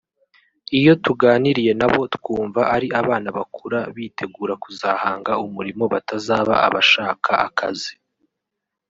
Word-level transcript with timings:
iyo 0.79 0.93
tuganiriye 1.03 1.71
nabo 1.81 2.01
twumva 2.15 2.61
ari 2.75 2.87
abana 3.01 3.27
bakura 3.37 3.79
bitegura 3.95 4.53
kuzahanga 4.63 5.31
umurimo 5.45 5.83
batazaba 5.93 6.53
abashaka 6.67 7.31
akazi 7.47 7.93